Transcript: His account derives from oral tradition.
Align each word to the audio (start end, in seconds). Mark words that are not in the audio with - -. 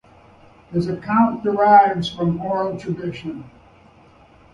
His 0.71 0.87
account 0.87 1.43
derives 1.43 2.09
from 2.09 2.41
oral 2.41 2.75
tradition. 2.79 3.47